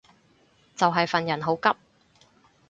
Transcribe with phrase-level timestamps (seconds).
[0.75, 1.69] 就係份人好急